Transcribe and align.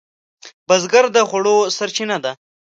بزګر 0.67 1.05
د 1.15 1.17
خوړو 1.29 1.55
سرچینه 1.77 2.17
ده 2.23 2.31